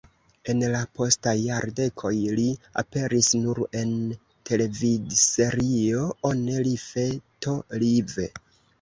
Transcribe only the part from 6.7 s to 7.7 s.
Life to